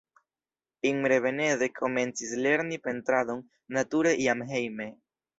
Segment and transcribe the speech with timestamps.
[0.91, 3.43] Imre Benedek komencis lerni pentradon
[3.77, 4.89] nature jam hejme.